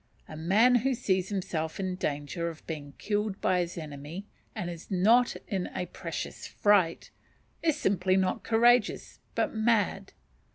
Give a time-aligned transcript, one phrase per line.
[0.27, 4.89] A man who sees himself in danger of being killed by his enemy and is
[4.89, 7.11] not in a precious fright,
[7.61, 10.13] is simply not courageous but mad.